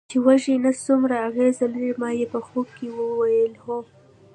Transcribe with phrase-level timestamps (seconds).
[0.09, 3.77] چې وږی نس څومره اغېز لري، ما یې په ځواب کې وویل: هو.